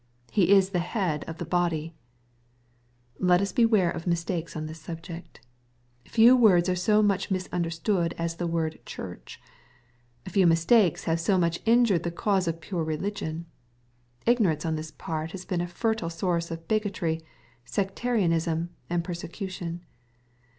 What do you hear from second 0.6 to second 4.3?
the head of the body." (Col. i. 180"" Let us beware of